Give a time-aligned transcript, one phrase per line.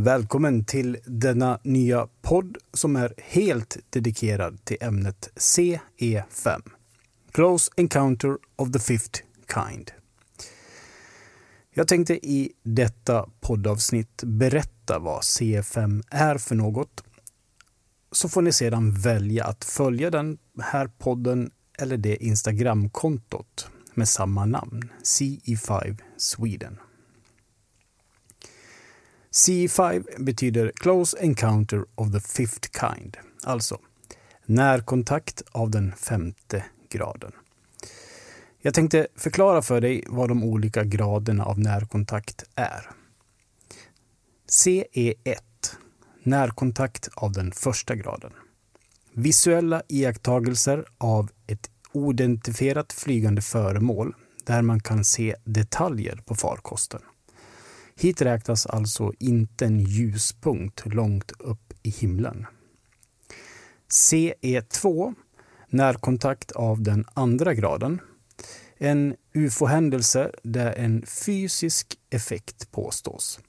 [0.00, 6.62] Välkommen till denna nya podd som är helt dedikerad till ämnet CE5.
[7.32, 9.20] Close Encounter of the Fifth
[9.54, 9.90] Kind.
[11.74, 17.04] Jag tänkte i detta poddavsnitt berätta vad CE5 är för något.
[18.12, 24.46] Så får ni sedan välja att följa den här podden eller det Instagramkontot med samma
[24.46, 26.78] namn, CE5 Sweden.
[29.38, 33.78] C5 betyder Close Encounter of the Fifth Kind, alltså
[34.46, 37.32] närkontakt av den femte graden.
[38.60, 42.90] Jag tänkte förklara för dig vad de olika graderna av närkontakt är.
[44.48, 45.36] CE1
[46.22, 48.32] Närkontakt av den första graden.
[49.12, 57.00] Visuella iakttagelser av ett oidentifierat flygande föremål där man kan se detaljer på farkosten.
[58.00, 62.46] Hit räknas alltså inte en ljuspunkt långt upp i himlen.
[63.90, 65.14] CE2
[65.70, 68.00] Närkontakt av den andra graden.
[68.76, 73.40] En ufo-händelse där en fysisk effekt påstås.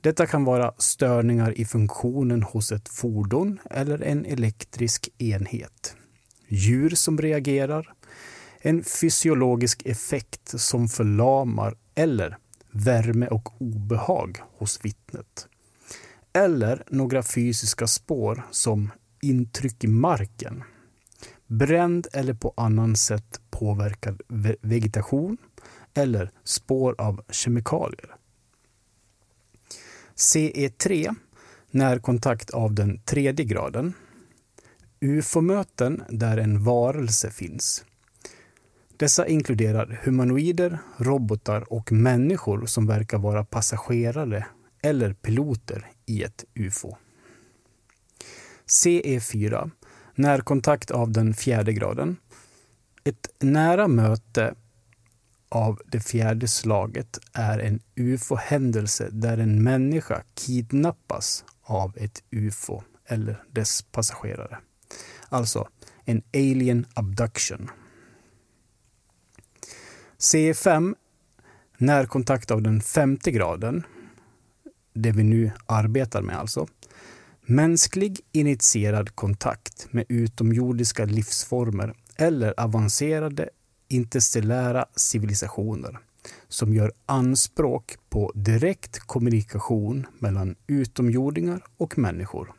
[0.00, 5.96] Detta kan vara störningar i funktionen hos ett fordon eller en elektrisk enhet.
[6.48, 7.92] Djur som reagerar.
[8.60, 12.38] En fysiologisk effekt som förlamar eller
[12.74, 15.48] värme och obehag hos vittnet.
[16.32, 20.62] Eller några fysiska spår som intryck i marken.
[21.46, 24.22] Bränd eller på annan sätt påverkad
[24.60, 25.36] vegetation
[25.94, 28.14] eller spår av kemikalier.
[30.16, 31.14] CE3,
[31.70, 33.92] närkontakt av den tredje graden.
[35.00, 37.84] UFO-möten där en varelse finns.
[38.96, 44.46] Dessa inkluderar humanoider, robotar och människor som verkar vara passagerare
[44.82, 46.96] eller piloter i ett UFO.
[48.66, 49.70] CE4
[50.14, 52.16] Närkontakt av den fjärde graden.
[53.04, 54.54] Ett nära möte
[55.48, 63.44] av det fjärde slaget är en ufo-händelse där en människa kidnappas av ett ufo eller
[63.52, 64.58] dess passagerare.
[65.28, 65.68] Alltså
[66.04, 67.70] en alien abduction.
[70.24, 70.94] CE5,
[71.78, 73.82] närkontakt av den femte graden,
[74.94, 76.66] det vi nu arbetar med alltså.
[77.42, 83.48] Mänsklig initierad kontakt med utomjordiska livsformer eller avancerade
[83.88, 85.98] interstellära civilisationer
[86.48, 92.52] som gör anspråk på direkt kommunikation mellan utomjordingar och människor.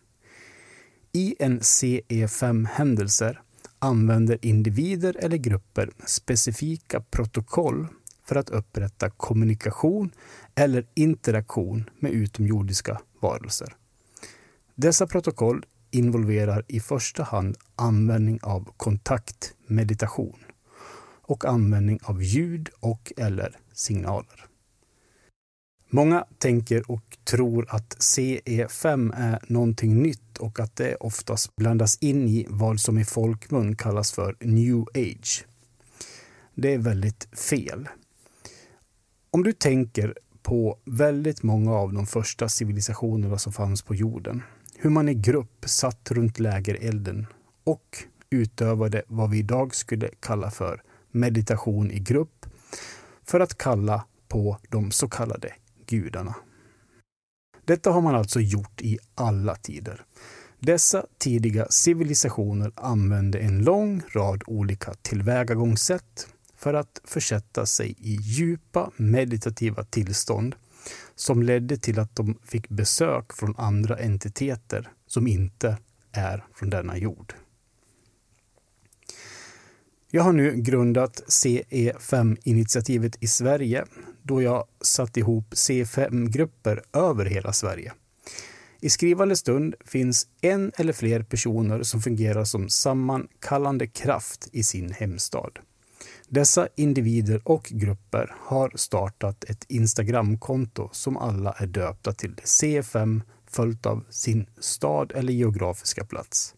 [1.12, 3.38] I en CE5-händelse
[3.80, 7.88] använder individer eller grupper specifika protokoll
[8.26, 10.12] för att upprätta kommunikation
[10.56, 13.76] eller interaktion med utomjordiska varelser.
[14.76, 20.40] Dessa protokoll involverar i första hand användning av kontaktmeditation
[21.22, 24.46] och användning av ljud och eller signaler.
[25.96, 32.28] Många tänker och tror att CE5 är någonting nytt och att det oftast blandas in
[32.28, 35.46] i vad som i folkmun kallas för new age.
[36.56, 37.90] Det är väldigt fel.
[39.32, 44.44] Om du tänker på väldigt många av de första civilisationerna som fanns på jorden,
[44.78, 47.28] hur man i grupp satt runt lägerelden
[47.64, 47.98] och
[48.30, 50.82] utövade vad vi idag skulle kalla för
[51.12, 52.46] meditation i grupp
[53.24, 55.54] för att kalla på de så kallade
[55.86, 56.36] gudarna.
[57.66, 60.06] Detta har man alltså gjort i alla tider.
[60.60, 68.92] Dessa tidiga civilisationer använde en lång rad olika tillvägagångssätt för att försätta sig i djupa
[68.98, 70.56] meditativa tillstånd
[71.16, 75.78] som ledde till att de fick besök från andra entiteter som inte
[76.12, 77.34] är från denna jord.
[80.10, 83.86] Jag har nu grundat CE5-initiativet i Sverige
[84.26, 87.94] då jag satt ihop C5-grupper över hela Sverige.
[88.82, 94.92] I skrivande stund finns en eller fler personer som fungerar som sammankallande kraft i sin
[94.92, 95.60] hemstad.
[96.28, 103.86] Dessa individer och grupper har startat ett Instagramkonto som alla är döpta till C5 följt
[103.86, 106.56] av sin stad eller geografiska plats.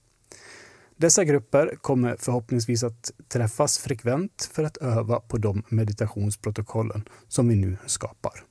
[1.00, 7.56] Dessa grupper kommer förhoppningsvis att träffas frekvent för att öva på de meditationsprotokollen som vi
[7.56, 8.44] nu skapar.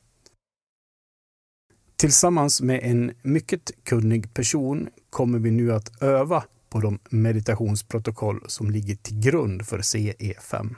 [1.96, 8.70] Tillsammans med en mycket kunnig person kommer vi nu att öva på de meditationsprotokoll som
[8.70, 10.75] ligger till grund för CE5.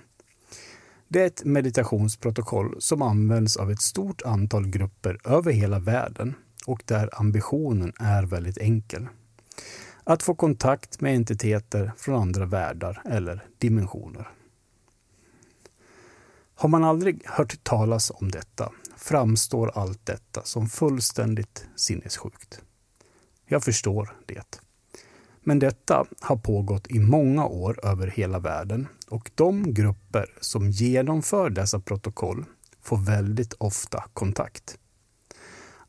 [1.08, 6.34] Det är ett meditationsprotokoll som används av ett stort antal grupper över hela världen
[6.66, 9.06] och där ambitionen är väldigt enkel.
[10.08, 14.28] Att få kontakt med entiteter från andra världar eller dimensioner.
[16.54, 22.60] Har man aldrig hört talas om detta framstår allt detta som fullständigt sinnessjukt.
[23.46, 24.60] Jag förstår det.
[25.40, 31.50] Men detta har pågått i många år över hela världen och de grupper som genomför
[31.50, 32.44] dessa protokoll
[32.82, 34.78] får väldigt ofta kontakt.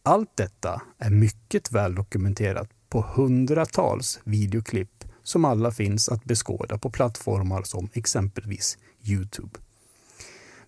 [0.03, 6.89] Allt detta är mycket väl dokumenterat på hundratals videoklipp som alla finns att beskåda på
[6.89, 9.59] plattformar som exempelvis Youtube.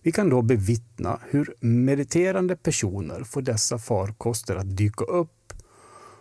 [0.02, 5.52] Vi kan då bevittna hur mediterande personer får dessa farkoster att dyka upp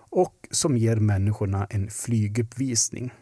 [0.09, 3.13] och som ger människorna en flyguppvisning.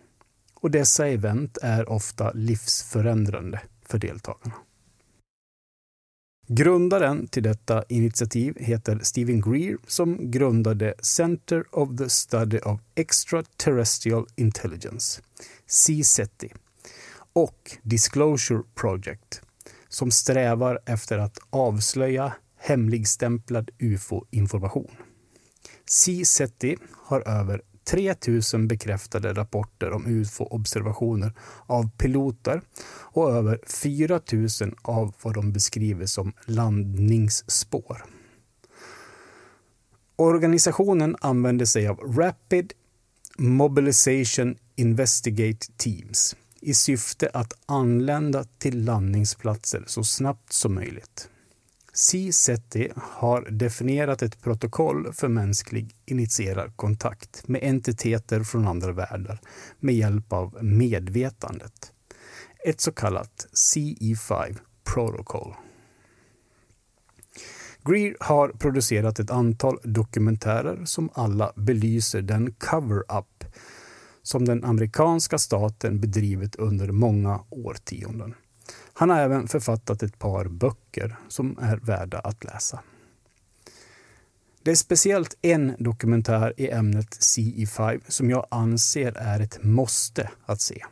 [0.53, 4.55] Och dessa event är ofta livsförändrande för deltagarna.
[6.51, 14.25] Grundaren till detta initiativ heter Stephen Greer som grundade Center of the Study of Extraterrestrial
[14.35, 15.21] Intelligence,
[15.67, 16.53] CSETI,
[17.33, 19.41] och Disclosure Project
[19.89, 24.91] som strävar efter att avslöja hemligstämplad ufo-information.
[25.85, 31.33] CSETI har över 3000 bekräftade rapporter om ufo-observationer
[31.65, 38.05] av piloter och över 4000 av vad de beskriver som landningsspår.
[40.15, 42.73] Organisationen använder sig av Rapid
[43.37, 51.29] Mobilization Investigate Teams i syfte att anlända till landningsplatser så snabbt som möjligt.
[51.99, 59.41] C-SETI har definierat ett protokoll för mänsklig initierad kontakt med entiteter från andra världar
[59.79, 61.91] med hjälp av medvetandet.
[62.65, 64.57] Ett så kallat CE5
[64.93, 65.53] Protocol.
[67.85, 73.43] Greer har producerat ett antal dokumentärer som alla belyser den cover-up
[74.21, 78.33] som den amerikanska staten bedrivit under många årtionden.
[78.99, 82.79] Han har även författat ett par böcker som är värda att läsa.
[84.63, 90.61] Det är speciellt en dokumentär i ämnet CE5 som jag anser är ett måste att
[90.61, 90.85] se.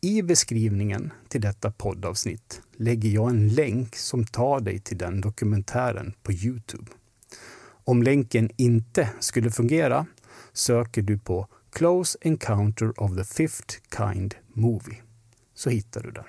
[0.00, 6.14] I beskrivningen till detta poddavsnitt lägger jag en länk som tar dig till den dokumentären
[6.22, 6.90] på Youtube.
[7.84, 10.06] Om länken inte skulle fungera
[10.52, 15.02] söker du på Close Encounter of the Fifth Kind Movie
[15.54, 16.24] så hittar du den.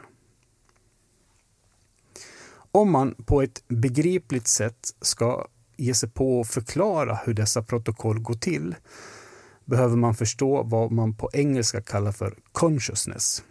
[2.75, 5.47] Om man på ett begripligt sätt ska
[5.77, 8.75] ge sig på att förklara hur dessa protokoll går till
[9.65, 13.43] behöver man förstå vad man på engelska kallar för consciousness.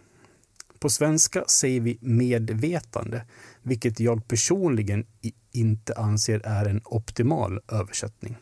[0.79, 3.25] På svenska säger vi medvetande,
[3.61, 5.05] vilket jag personligen
[5.51, 8.37] inte anser är en optimal översättning.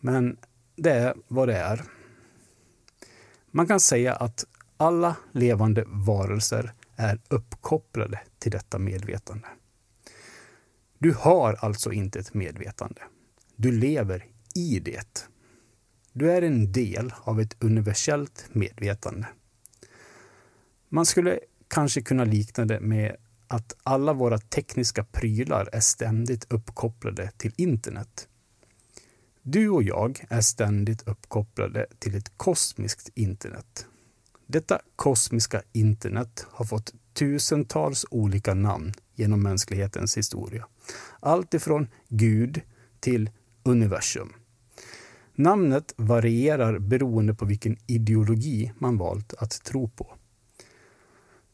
[0.00, 0.36] Men
[0.76, 1.82] det är vad det är.
[3.50, 4.44] Man kan säga att
[4.76, 9.48] alla levande varelser är uppkopplade till detta medvetande.
[10.98, 13.00] Du har alltså inte ett medvetande.
[13.56, 15.28] Du lever i det.
[16.12, 19.26] Du är en del av ett universellt medvetande.
[20.88, 27.30] Man skulle kanske kunna likna det med att alla våra tekniska prylar är ständigt uppkopplade
[27.36, 28.28] till internet.
[29.42, 33.86] Du och jag är ständigt uppkopplade till ett kosmiskt internet.
[34.46, 40.66] Detta kosmiska internet har fått tusentals olika namn genom mänsklighetens historia.
[41.20, 42.60] Allt ifrån Gud
[43.00, 43.30] till
[43.62, 44.32] universum.
[45.34, 50.14] Namnet varierar beroende på vilken ideologi man valt att tro på.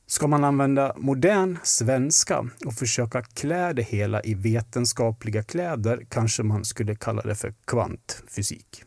[0.06, 6.64] Ska man använda modern svenska och försöka klä det hela i vetenskapliga kläder kanske man
[6.64, 8.84] skulle kalla det för kvantfysik.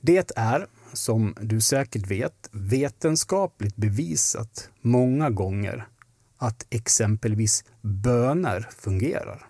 [0.00, 5.88] Det är, som du säkert vet, vetenskapligt bevisat många gånger
[6.36, 9.46] att exempelvis böner fungerar.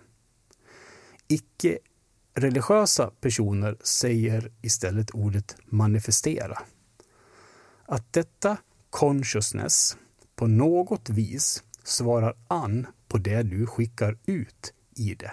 [1.27, 6.59] Icke-religiösa personer säger istället ordet manifestera.
[7.85, 8.57] Att detta
[8.89, 9.97] consciousness
[10.35, 15.31] på något vis svarar an på det du skickar ut i det.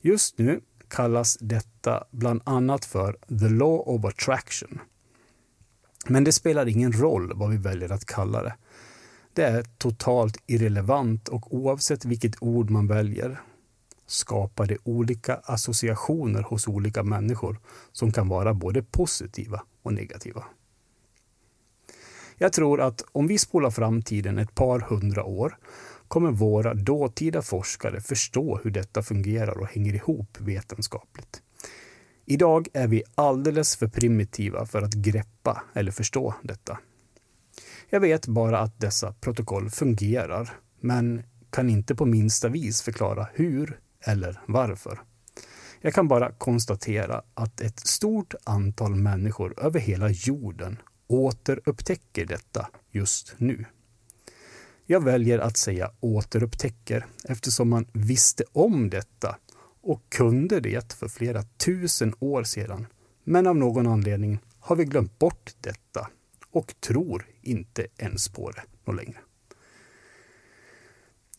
[0.00, 0.60] Just nu
[0.92, 4.80] kallas detta bland annat för the law of attraction.
[6.06, 8.54] Men det spelar ingen roll vad vi väljer att kalla det.
[9.32, 13.40] Det är totalt irrelevant och oavsett vilket ord man väljer
[14.06, 17.60] skapar det olika associationer hos olika människor
[17.92, 20.44] som kan vara både positiva och negativa.
[22.36, 25.56] Jag tror att om vi spolar fram tiden ett par hundra år
[26.12, 31.42] kommer våra dåtida forskare förstå hur detta fungerar och hänger ihop vetenskapligt.
[32.24, 36.78] Idag är vi alldeles för primitiva för att greppa eller förstå detta.
[37.90, 40.50] Jag vet bara att dessa protokoll fungerar,
[40.80, 45.00] men kan inte på minsta vis förklara hur eller varför.
[45.80, 53.34] Jag kan bara konstatera att ett stort antal människor över hela jorden återupptäcker detta just
[53.38, 53.64] nu.
[54.92, 59.38] Jag väljer att säga återupptäcker eftersom man visste om detta
[59.82, 62.86] och kunde det för flera tusen år sedan.
[63.24, 66.08] Men av någon anledning har vi glömt bort detta
[66.50, 69.18] och tror inte ens på det något längre.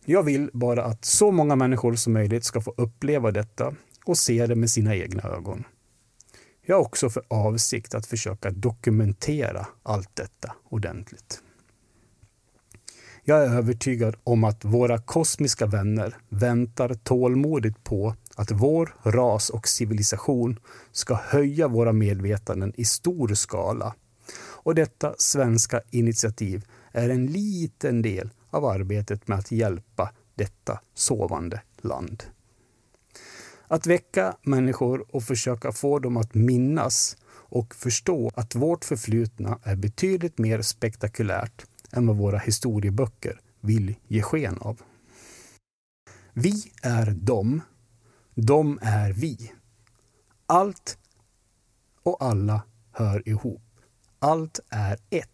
[0.05, 4.48] Jag vill bara att så många människor som möjligt ska få uppleva detta och se
[4.48, 5.63] det med sina egna ögon.
[6.62, 11.42] Jag har också för avsikt att försöka dokumentera allt detta ordentligt.
[13.25, 19.68] Jag är övertygad om att våra kosmiska vänner väntar tålmodigt på att vår ras och
[19.68, 20.60] civilisation
[20.92, 23.96] ska höja våra medvetanden i stor skala.
[24.36, 31.62] Och detta svenska initiativ är en liten del av arbetet med att hjälpa detta sovande
[31.82, 32.24] land.
[33.68, 39.75] Att väcka människor och försöka få dem att minnas och förstå att vårt förflutna är
[39.75, 44.81] betydligt mer spektakulärt än vad våra historieböcker vill ge sken av.
[46.33, 47.62] Vi är dem.
[48.35, 49.51] De är vi.
[50.45, 50.97] Allt
[52.03, 53.62] och alla hör ihop.
[54.19, 55.29] Allt är ett.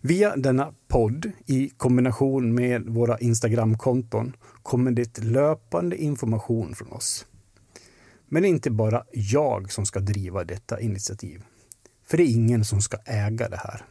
[0.00, 7.26] Via denna podd i kombination med våra Instagramkonton kommer det löpande information från oss.
[8.26, 11.42] Men det är inte bara jag som ska driva detta initiativ.
[12.04, 13.84] För det är ingen som ska äga det här.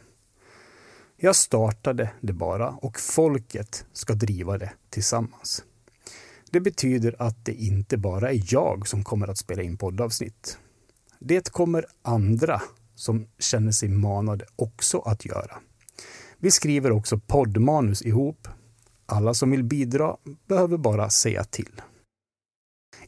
[1.21, 5.63] Jag startade det bara och folket ska driva det tillsammans.
[6.51, 10.57] Det betyder att det inte bara är jag som kommer att spela in poddavsnitt.
[11.19, 12.61] Det kommer andra
[12.95, 15.57] som känner sig manade också att göra.
[16.37, 18.47] Vi skriver också poddmanus ihop.
[19.05, 21.81] Alla som vill bidra behöver bara säga till.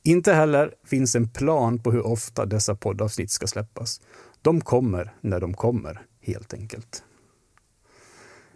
[0.03, 4.01] Inte heller finns en plan på hur ofta dessa poddavsnitt ska släppas.
[4.41, 7.03] De kommer när de kommer, helt enkelt.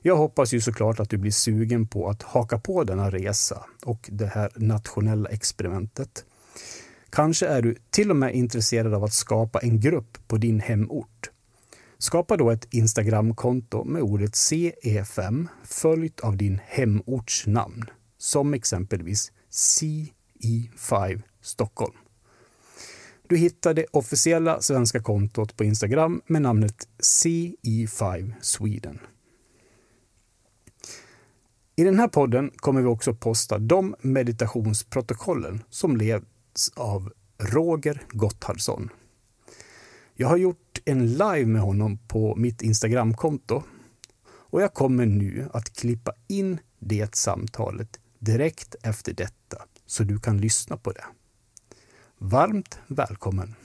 [0.07, 4.09] Jag hoppas ju såklart att du blir sugen på att haka på denna resa och
[4.11, 6.25] det här nationella experimentet.
[7.09, 11.29] Kanske är du till och med intresserad av att skapa en grupp på din hemort
[11.97, 17.85] Skapa då ett Instagramkonto med ordet CE5 följt av din hemorts namn,
[18.17, 21.95] som exempelvis CE5 Stockholm.
[23.27, 28.99] Du hittar det officiella svenska kontot på Instagram med namnet CE5 Sweden.
[31.77, 38.89] I den här podden kommer vi också posta de meditationsprotokollen som leds av Roger Gotthardsson.
[40.13, 43.63] Jag har gjort en live med honom på mitt Instagramkonto
[44.27, 50.37] och jag kommer nu att klippa in det samtalet direkt efter detta så du kan
[50.37, 51.05] lyssna på det.
[52.17, 53.55] Varmt välkommen!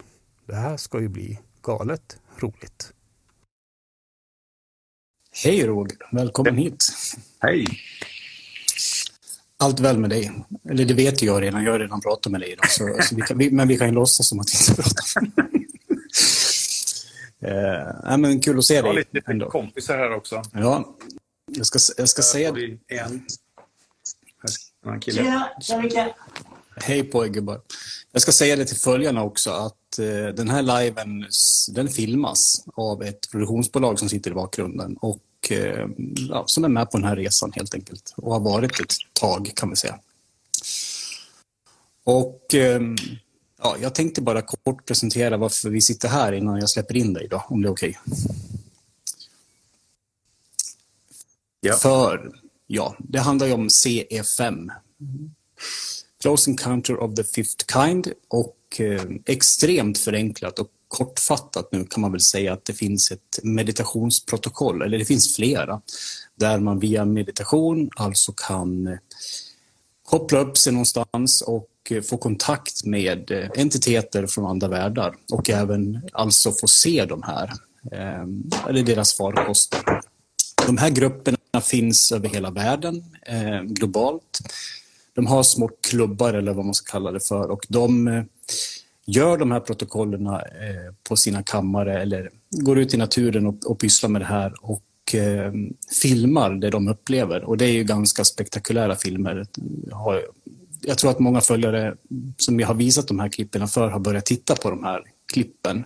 [0.46, 2.92] Det här ska ju bli galet roligt.
[5.44, 6.84] Hej Roger, välkommen hit.
[7.38, 7.66] Hej!
[9.60, 10.30] Allt väl med dig?
[10.70, 12.70] Eller det vet jag redan, jag har redan pratat med dig idag.
[12.70, 15.04] Så, så vi kan, vi, men vi kan ju låtsas som att vi inte pratar.
[17.42, 18.82] Eh, men kul att se dig.
[18.82, 19.50] Jag har lite ändå.
[19.50, 20.42] kompisar här också.
[20.52, 20.96] Ja,
[21.46, 22.48] jag ska, jag ska säga...
[22.88, 23.26] En.
[24.86, 25.46] En kille.
[25.62, 26.14] Tjena,
[26.76, 27.60] Hej på er gubbar.
[28.12, 31.26] Jag ska säga det till följarna också att eh, den här liven
[31.72, 35.18] den filmas av ett produktionsbolag som sitter i bakgrunden och
[36.28, 39.52] ja, som är med på den här resan helt enkelt och har varit ett tag
[39.54, 39.98] kan vi säga.
[42.04, 42.80] Och eh,
[43.62, 47.28] Ja, jag tänkte bara kort presentera varför vi sitter här innan jag släpper in dig
[47.30, 47.98] då, om det är okej.
[48.06, 48.16] Okay.
[51.60, 51.76] Ja.
[51.76, 52.32] För,
[52.66, 54.70] ja, det handlar ju om CE5.
[56.20, 62.12] Close Encounter of the Fifth Kind och eh, extremt förenklat och kortfattat nu kan man
[62.12, 65.80] väl säga att det finns ett meditationsprotokoll, eller det finns flera,
[66.34, 68.98] där man via meditation alltså kan eh,
[70.02, 75.50] koppla upp sig någonstans och eh, få kontakt med eh, entiteter från andra världar och
[75.50, 77.52] även alltså få se de här,
[78.68, 80.00] eller deras farkoster.
[80.66, 83.04] De här grupperna finns över hela världen,
[83.62, 84.38] globalt.
[85.14, 88.24] De har små klubbar eller vad man ska kalla det för och de
[89.06, 90.40] gör de här protokollen eh,
[91.08, 95.14] på sina kammare eller går ut i naturen och, och pysslar med det här och
[95.14, 95.52] eh,
[96.02, 97.44] filmar det de upplever.
[97.44, 99.46] Och det är ju ganska spektakulära filmer.
[100.82, 101.94] Jag tror att många följare
[102.36, 105.02] som jag har visat de här klippen för har börjat titta på de här
[105.32, 105.84] klippen.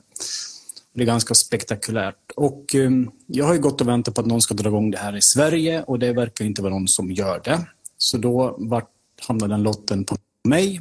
[0.95, 2.33] Det är ganska spektakulärt.
[2.37, 2.91] Och eh,
[3.27, 5.23] jag har ju gått och väntat på att någon ska dra igång det här i
[5.23, 7.67] Sverige och det verkar inte vara någon som gör det.
[7.99, 8.91] Så då vart
[9.29, 10.81] hamnade den lotten på mig.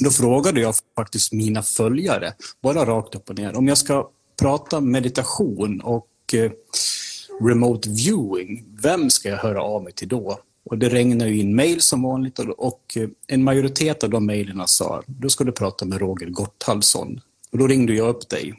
[0.00, 4.80] Då frågade jag faktiskt mina följare, bara rakt upp och ner, om jag ska prata
[4.80, 6.50] meditation och eh,
[7.40, 10.38] remote viewing, vem ska jag höra av mig till då?
[10.70, 14.62] Och det regnar ju in mejl som vanligt och eh, en majoritet av de mejlen
[14.66, 17.20] sa, då ska du prata med Roger Gotthalsson.
[17.50, 18.54] Och då ringde jag upp dig.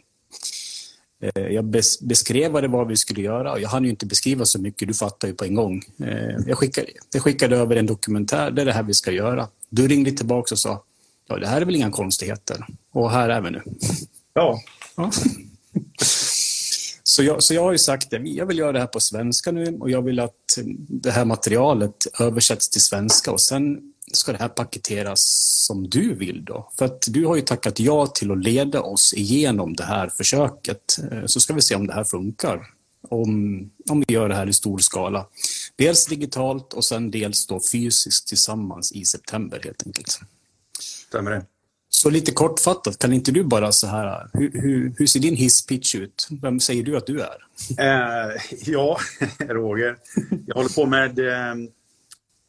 [1.22, 1.66] Eh, jag
[2.02, 3.52] beskrev vad det var vi skulle göra.
[3.52, 5.84] och Jag hann ju inte beskriva så mycket, du fattar ju på en gång.
[6.00, 9.48] Eh, jag skickade, jag skickade över en dokumentär, det är det här vi ska göra.
[9.70, 10.84] Du ringde tillbaka och sa,
[11.28, 12.66] ja det här är väl inga konstigheter.
[12.92, 13.62] Och här är vi nu.
[14.34, 14.60] Ja.
[14.96, 15.12] ja.
[17.04, 19.52] Så jag, så jag har ju sagt det, jag vill göra det här på svenska
[19.52, 23.80] nu och jag vill att det här materialet översätts till svenska och sen
[24.12, 25.22] ska det här paketeras
[25.68, 26.72] som du vill då.
[26.78, 31.00] För att du har ju tackat ja till att leda oss igenom det här försöket.
[31.12, 32.68] Eh, så ska vi se om det här funkar.
[33.10, 35.26] Om, om vi gör det här i stor skala.
[35.76, 40.20] Dels digitalt och sen dels då fysiskt tillsammans i september helt enkelt.
[41.16, 41.46] Stämmer det.
[41.90, 45.96] Så lite kortfattat, kan inte du bara så här, hur, hur, hur ser din hisspitch
[45.96, 46.28] ut?
[46.42, 47.38] Vem säger du att du är?
[47.78, 48.98] Eh, ja,
[49.40, 49.98] Roger.
[50.46, 51.56] Jag håller på med eh,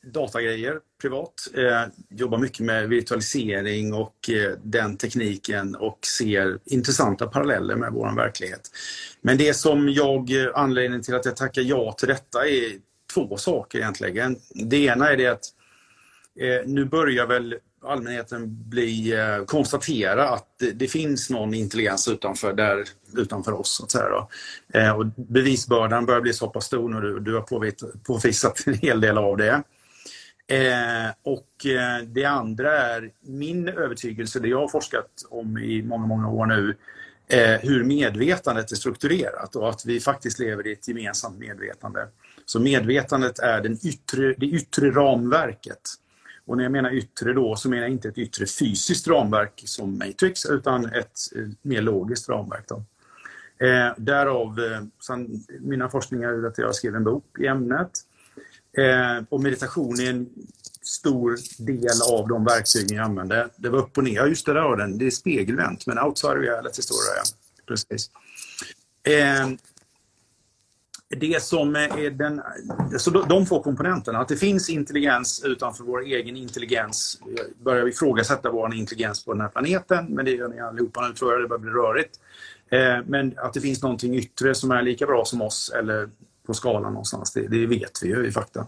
[0.06, 1.35] datagrejer privat.
[1.54, 8.16] Eh, jobbar mycket med virtualisering och eh, den tekniken och ser intressanta paralleller med vår
[8.16, 8.70] verklighet.
[9.20, 12.73] Men det som jag, anledningen till att jag tackar ja till detta är
[13.14, 14.36] två saker egentligen.
[14.54, 15.45] Det ena är det att
[16.41, 17.54] eh, nu börjar väl
[17.86, 22.84] allmänheten bli, eh, konstatera att det, det, finns någon intelligens utanför, där,
[23.16, 23.76] utanför oss.
[23.76, 24.28] Så att säga då.
[24.78, 27.00] Eh, och bevisbördan börjar bli så pass stor nu.
[27.00, 27.72] Du, du har
[28.04, 29.62] påvisat en hel del av det.
[30.49, 36.06] Eh, och eh, det andra är min övertygelse, det jag har forskat om i många,
[36.06, 36.76] många år nu,
[37.28, 42.08] eh, hur medvetandet är strukturerat och att vi faktiskt lever i ett gemensamt medvetande.
[42.44, 45.80] Så medvetandet är den yttre, det yttre ramverket
[46.47, 49.99] och när jag menar yttre då så menar jag inte ett yttre fysiskt ramverk som
[49.99, 52.65] Matrix utan ett eh, mer logiskt ramverk.
[52.69, 52.82] Då.
[53.67, 57.91] Eh, därav eh, sen, mina forskningar är att jag skrev en bok i ämnet.
[58.78, 60.28] Eh, och meditation är en
[60.82, 63.49] stor del av de verktygen jag använder.
[63.56, 66.82] Det var upp och ner, just det där den, det är spegelvänt men outside reality
[66.82, 67.19] står det.
[67.19, 67.25] Ja.
[67.67, 68.11] Precis.
[69.02, 69.49] Eh,
[71.08, 72.42] det som är den,
[72.99, 77.21] så de två komponenterna, att det finns intelligens utanför vår egen intelligens.
[77.26, 81.14] Vi börjar ifrågasätta vår intelligens på den här planeten, men det gör ni allihopa nu
[81.14, 82.21] tror jag, det börjar bli rörigt.
[82.71, 86.08] Eh, men att det finns någonting yttre som är lika bra som oss eller
[86.47, 88.66] på skalan någonstans, det, det vet vi ju i fakta.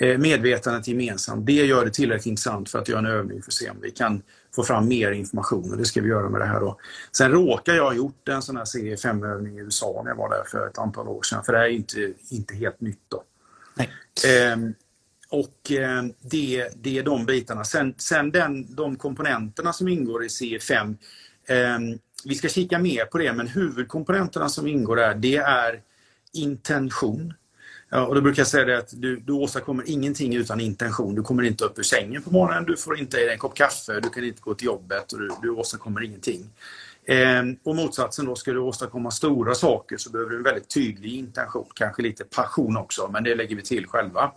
[0.00, 3.54] Eh, medvetandet gemensamt, det gör det tillräckligt intressant för att göra en övning för att
[3.54, 4.22] se om vi kan
[4.54, 6.60] få fram mer information och det ska vi göra med det här.
[6.60, 6.78] Då.
[7.12, 10.44] Sen råkar jag ha gjort en sån här CE5-övning i USA när jag var där
[10.46, 13.02] för ett antal år sedan, för det här är inte, inte helt nytt.
[13.08, 13.24] Då.
[14.28, 14.74] Ehm,
[15.30, 17.64] och eh, det, det är de bitarna.
[17.64, 20.96] Sen, sen den, de komponenterna som ingår i CE5,
[21.46, 21.78] eh,
[22.24, 25.82] vi ska kika mer på det, men huvudkomponenterna som ingår där, det är
[26.32, 27.34] intention,
[27.90, 31.14] Ja, och då brukar jag säga det att du, du åstadkommer ingenting utan intention.
[31.14, 33.54] Du kommer inte upp ur sängen på morgonen, du får inte i dig en kopp
[33.54, 36.50] kaffe, du kan inte gå till jobbet och du, du åstadkommer ingenting.
[37.04, 41.12] Eh, och motsatsen då, ska du åstadkomma stora saker så behöver du en väldigt tydlig
[41.12, 44.32] intention, kanske lite passion också, men det lägger vi till själva.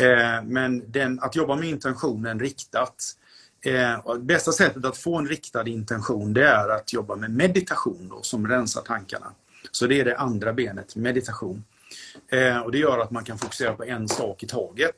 [0.00, 3.04] Eh, men den, att jobba med intentionen riktat,
[3.64, 8.22] eh, bästa sättet att få en riktad intention det är att jobba med meditation då,
[8.22, 9.32] som rensar tankarna.
[9.70, 11.64] Så det är det andra benet, meditation.
[12.28, 14.94] Eh, och Det gör att man kan fokusera på en sak i taget.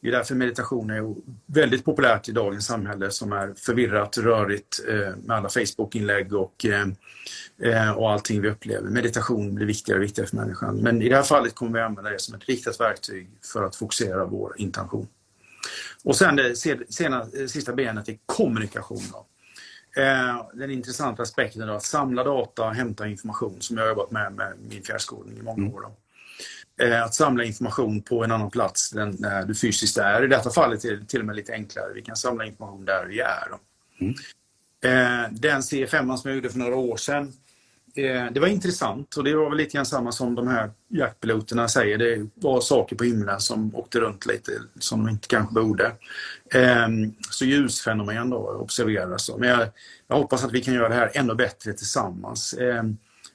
[0.00, 1.14] Det är därför meditation är
[1.46, 6.66] väldigt populärt i dagens samhälle som är förvirrat, rörigt eh, med alla Facebook-inlägg och,
[7.62, 8.90] eh, och allting vi upplever.
[8.90, 10.76] Meditation blir viktigare och viktigare för människan.
[10.76, 13.76] Men i det här fallet kommer vi använda det som ett riktat verktyg för att
[13.76, 15.08] fokusera vår intention.
[16.04, 16.56] Och sen det
[16.88, 19.02] sena, sista benet är kommunikation.
[19.12, 19.26] Då.
[20.54, 24.52] Den intressanta aspekten är att samla data, hämta information som jag har jobbat med med
[24.68, 25.80] min fjärrskådning i många år.
[25.80, 25.92] Då.
[26.80, 30.24] Eh, att samla information på en annan plats än där du fysiskt är.
[30.24, 31.92] I detta fallet är det till och med lite enklare.
[31.94, 33.48] Vi kan samla information där vi är.
[34.00, 34.14] Mm.
[34.84, 37.32] Eh, den C5 som jag gjorde för några år sedan,
[37.94, 41.68] eh, det var intressant och det var väl lite grann samma som de här jaktpiloterna
[41.68, 41.98] säger.
[41.98, 45.92] Det var saker på himlen som åkte runt lite som de inte kanske borde.
[47.30, 49.30] Så ljusfenomen då observeras.
[49.38, 49.68] Men jag,
[50.08, 52.54] jag hoppas att vi kan göra det här ännu bättre tillsammans.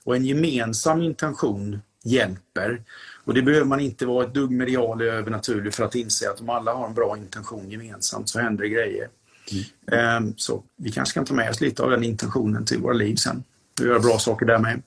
[0.03, 2.81] Och en gemensam intention hjälper.
[3.25, 6.49] Och det behöver man inte vara ett dugg medial övernaturlig för att inse att om
[6.49, 9.07] alla har en bra intention gemensamt så händer det grejer.
[9.91, 10.33] Mm.
[10.37, 13.43] Så vi kanske kan ta med oss lite av den intentionen till våra liv sen
[13.79, 14.81] och göra bra saker där med.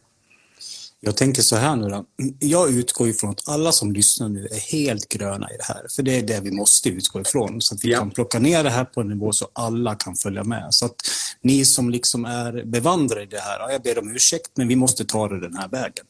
[1.00, 2.04] Jag tänker så här nu då.
[2.38, 5.86] Jag utgår ifrån att alla som lyssnar nu är helt gröna i det här.
[5.96, 7.60] För det är det vi måste utgå ifrån.
[7.60, 7.98] Så att vi ja.
[7.98, 10.66] kan plocka ner det här på en nivå så alla kan följa med.
[10.70, 10.94] Så att
[11.40, 15.04] ni som liksom är bevandrade i det här, jag ber om ursäkt, men vi måste
[15.04, 16.06] ta det den här vägen.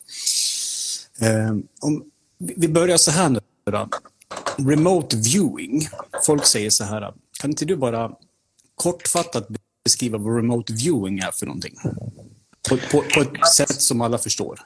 [1.21, 2.05] Eh, om,
[2.39, 3.89] vi börjar så här nu då.
[4.57, 5.89] Remote viewing.
[6.27, 8.13] Folk säger så här, kan inte du bara
[8.75, 9.49] kortfattat
[9.85, 11.75] beskriva vad remote viewing är för någonting?
[12.69, 14.61] På, på, på ett sätt som alla förstår.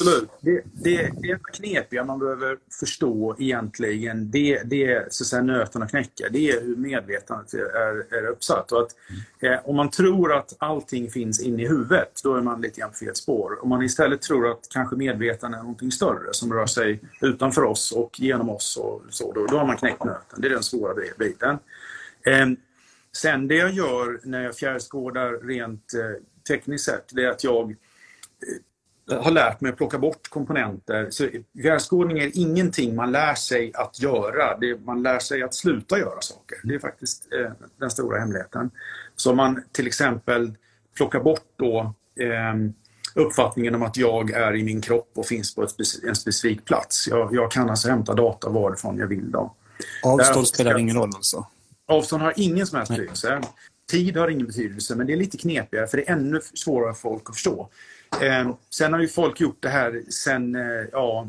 [0.00, 0.30] Absolut.
[0.40, 5.82] Det, det, det knepiga man behöver förstå egentligen, det, det är så att säga, nöten
[5.82, 6.28] att knäcka.
[6.30, 8.72] Det är hur medvetandet är, är uppsatt.
[8.72, 8.90] Och att,
[9.40, 12.90] eh, om man tror att allting finns inne i huvudet, då är man lite grann
[12.90, 13.62] på fel spår.
[13.62, 17.92] Om man istället tror att kanske medvetandet är någonting större som rör sig utanför oss
[17.92, 20.40] och genom oss, och så, då, då har man knäckt nöten.
[20.40, 21.58] Det är den svåra biten.
[22.26, 22.46] Eh,
[23.12, 27.70] sen det jag gör när jag fjärrskådar rent eh, tekniskt sett, det är att jag
[27.70, 27.76] eh,
[29.10, 31.10] har lärt mig att plocka bort komponenter.
[31.10, 31.28] Så
[31.62, 34.58] fjärrskådning är ingenting man lär sig att göra.
[34.58, 36.58] Det man lär sig att sluta göra saker.
[36.64, 38.70] Det är faktiskt eh, den stora hemligheten.
[39.16, 40.52] Så man till exempel
[40.96, 42.54] plockar bort då eh,
[43.14, 47.08] uppfattningen om att jag är i min kropp och finns på speci en specifik plats.
[47.08, 49.30] Jag, jag, kan alltså hämta data varifrån jag vill.
[49.30, 49.54] Då.
[50.02, 51.46] Avstånd spelar ingen roll alltså?
[51.86, 53.40] Avstånd har ingen som helst betydelse.
[53.90, 57.00] Tid har ingen betydelse, men det är lite knepigare för det är ännu svårare för
[57.00, 57.68] folk att förstå.
[58.20, 61.28] Eh, sen har ju folk gjort det här sen, eh, ja,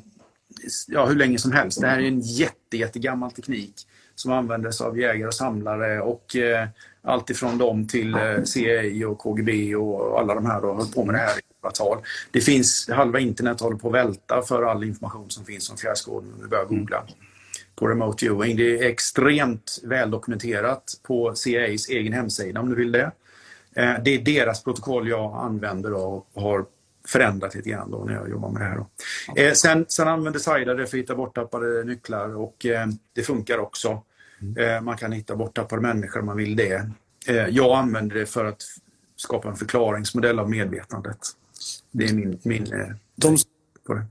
[0.88, 1.82] ja, hur länge som helst.
[1.82, 6.68] Det här är en jätte, jättegammal teknik som användes av jägare och samlare och eh,
[7.04, 11.06] allt ifrån dem till eh, CIA och KGB och alla de här har hållit på
[11.06, 11.98] med det här i åratal.
[12.32, 16.34] Det finns, halva internet håller på att välta för all information som finns om fjärrskådning
[16.34, 17.04] om du börjar googla
[17.76, 18.58] på remote viewing.
[18.58, 23.12] Det är extremt väldokumenterat på CIAs egen hemsida om du vill det.
[23.76, 26.66] Eh, det är deras protokoll jag använder och har
[27.08, 28.78] förändrat lite grann då när jag jobbar med det här.
[28.78, 28.88] Då.
[29.42, 33.58] Eh, sen, sen använder Saida det för att hitta borttappade nycklar och eh, det funkar
[33.58, 34.04] också.
[34.42, 34.86] Mm.
[34.86, 36.90] Man kan hitta borttappade människor om man vill det.
[37.50, 38.62] Jag använder det för att
[39.16, 41.18] skapa en förklaringsmodell av medvetandet.
[41.92, 42.40] Det är min...
[42.44, 42.68] min
[43.16, 43.38] de.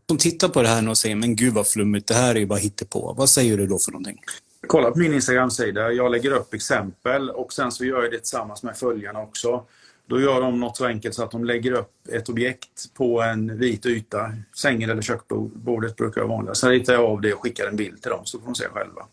[0.07, 2.47] De tittar på det här och säger men gud vad flummigt, det här är ju
[2.47, 3.15] bara på.
[3.19, 4.21] Vad säger du då för någonting?
[4.67, 5.93] Kolla på min Instagram-sida.
[5.93, 9.65] Jag lägger upp exempel och sen så gör jag det tillsammans med följarna också.
[10.07, 13.59] Då gör de något så enkelt så att de lägger upp ett objekt på en
[13.59, 14.33] vit yta.
[14.57, 16.57] Sängen eller köksbordet brukar vara vanligt.
[16.57, 18.65] Sen ritar jag av det och skickar en bild till dem så får de se
[18.65, 19.07] själva.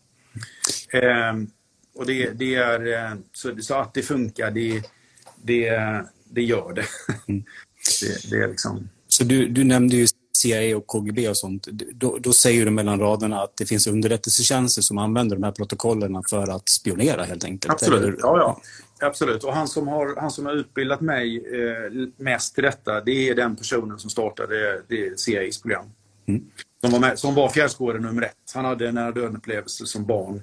[0.92, 1.50] Ehm,
[1.94, 4.82] och det, det är, eh, så, så, att det funkar, det,
[5.42, 6.84] det, det gör det.
[7.28, 7.44] Mm.
[8.00, 8.88] det, det är liksom...
[9.08, 10.06] Så du, du nämnde ju
[10.38, 14.82] CIA och KGB och sånt, då, då, säger du mellan raderna att det finns underrättelsetjänster
[14.82, 17.72] som använder de här protokollen för att spionera helt enkelt?
[17.72, 18.16] Absolut, eller?
[18.20, 18.60] ja, ja.
[19.00, 19.44] Absolut.
[19.44, 23.34] Och han som har, han som har utbildat mig eh, mest till detta, det är
[23.34, 25.86] den personen som startade det CIAs program.
[26.28, 26.44] Mm.
[26.80, 28.52] Som var, med, som var fjärrskådare nummer ett.
[28.54, 30.42] Han hade en nära döden-upplevelse som barn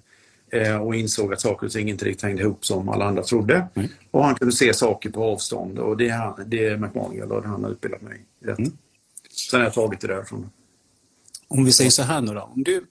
[0.52, 3.68] eh, och insåg att saker och ting inte riktigt hängde ihop som alla andra trodde.
[3.76, 3.90] Mm.
[4.12, 7.72] Och han kunde se saker på avstånd och det, det är McMonigal och han har
[7.72, 8.62] utbildat mig i detta.
[8.62, 8.78] Mm.
[9.36, 10.50] Sen har jag tagit det därifrån.
[11.48, 12.42] Om vi säger så här nu då.
[12.42, 12.86] Om du,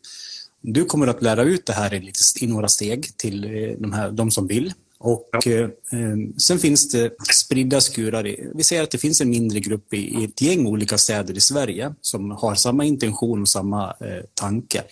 [0.60, 3.92] du kommer att lära ut det här i, lite, i några steg till eh, de,
[3.92, 4.72] här, de som vill.
[4.98, 5.50] Och ja.
[5.50, 8.26] eh, eh, Sen finns det spridda skurar.
[8.26, 11.36] I, vi säger att det finns en mindre grupp i, i, ett gäng olika städer
[11.36, 14.82] i Sverige som har samma intention och samma eh, tanke.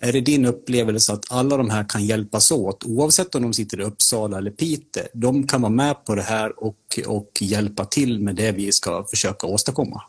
[0.00, 3.80] Är det din upplevelse att alla de här kan hjälpas åt oavsett om de sitter
[3.80, 5.04] i Uppsala eller Piteå?
[5.12, 9.06] De kan vara med på det här och, och hjälpa till med det vi ska
[9.10, 10.02] försöka åstadkomma?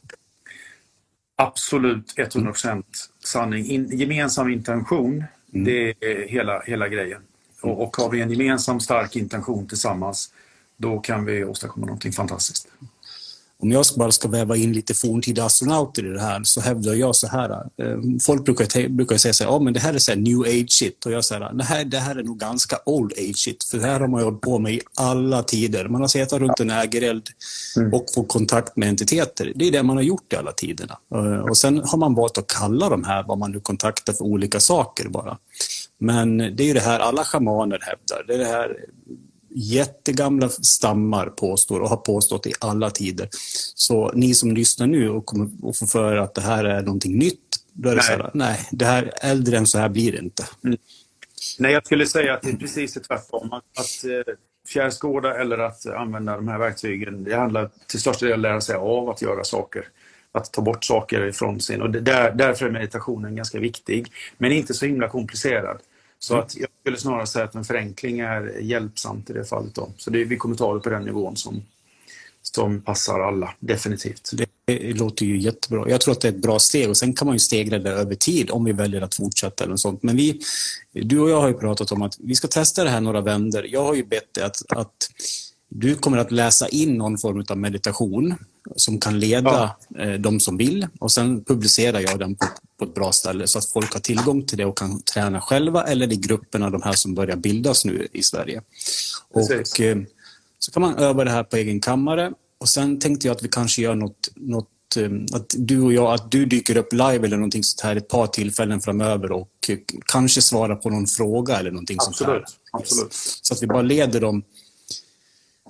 [1.35, 2.83] Absolut 100%
[3.23, 3.65] sanning.
[3.65, 5.65] In, gemensam intention, mm.
[5.65, 7.21] det är hela, hela grejen.
[7.61, 10.33] Och, och har vi en gemensam stark intention tillsammans,
[10.77, 12.67] då kan vi åstadkomma någonting fantastiskt
[13.59, 17.15] om jag bara ska väva in lite forntida astronauter i det här så hävdar jag
[17.15, 17.51] så här.
[17.51, 20.71] Eh, folk brukar, brukar säga så här, ja men det här är så new age
[20.71, 23.77] shit och jag säger det här, det här är nog ganska old age shit för
[23.77, 25.87] det här har man hållit på med i alla tider.
[25.87, 27.29] Man har suttit runt en ägereld
[27.77, 27.93] mm.
[27.93, 29.51] och fått kontakt med entiteter.
[29.55, 30.97] Det är det man har gjort i alla tiderna.
[31.15, 34.23] Eh, och sen har man valt att kalla de här vad man nu kontaktar för
[34.23, 35.37] olika saker bara.
[35.99, 38.23] Men det är det här alla schamaner hävdar.
[38.27, 38.77] Det är det här
[39.55, 43.29] jättegamla stammar påstår och har påstått i alla tider.
[43.75, 47.17] Så ni som lyssnar nu och kommer att få för att det här är någonting
[47.17, 47.39] nytt,
[47.73, 48.17] då är det nej.
[48.17, 50.45] så här, nej, det här äldre än så här blir det inte.
[50.63, 50.77] Mm.
[51.59, 53.53] Nej, jag skulle säga att det är precis tvärtom.
[53.53, 54.33] Att, att eh,
[54.67, 58.61] fjärrskåda eller att använda de här verktygen, det handlar till största del om att lära
[58.61, 59.87] sig av att göra saker.
[60.31, 61.81] att ta bort saker ifrån sin.
[61.81, 65.77] Och där, därför är meditationen ganska viktig, men inte så himla komplicerad.
[66.19, 66.45] Så mm.
[66.45, 69.75] att jag skulle snarare säga att en förenkling är hjälpsamt i det fallet.
[69.75, 69.89] Då.
[69.97, 71.63] Så det, vi kommer ta det på den nivån som,
[72.41, 74.31] som passar alla, definitivt.
[74.65, 75.89] Det låter ju jättebra.
[75.89, 77.91] Jag tror att det är ett bra steg och sen kan man ju stegra det
[77.91, 80.03] över tid om vi väljer att fortsätta eller sånt.
[80.03, 80.41] Men vi,
[80.91, 83.67] du och jag har ju pratat om att vi ska testa det här några vänder.
[83.69, 85.09] Jag har ju bett dig att, att
[85.69, 88.35] du kommer att läsa in någon form av meditation
[88.75, 90.03] som kan leda ja.
[90.03, 92.45] Eh, de som vill och sen publicerar jag den på,
[92.79, 95.83] på, ett bra ställe så att folk har tillgång till det och kan träna själva
[95.83, 98.61] eller i grupperna, de här som börjar bildas nu i Sverige.
[99.29, 99.97] Och, eh,
[100.59, 103.47] så kan man öva det här på egen kammare och sen tänkte jag att vi
[103.47, 107.37] kanske gör något, något eh, att du och jag, att du dyker upp live eller
[107.37, 109.49] någonting sånt här ett par tillfällen framöver och
[110.05, 112.45] kanske svarar på någon fråga eller någonting absolut, sånt här.
[112.71, 113.13] Absolut.
[113.41, 114.43] Så att vi bara leder dem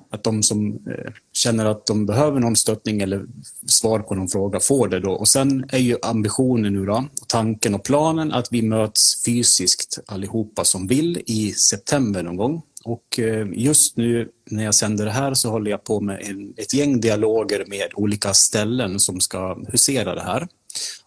[0.10, 3.26] att de som eh, känner att de behöver någon stöttning eller
[3.68, 5.12] svar på någon fråga får det då.
[5.12, 10.64] Och sen är ju ambitionen nu då, tanken och planen att vi möts fysiskt allihopa
[10.64, 12.62] som vill i september någon gång.
[12.86, 16.54] Och eh, just nu när jag sänder det här så håller jag på med en,
[16.58, 20.48] ett gäng dialoger med olika ställen som ska husera det här.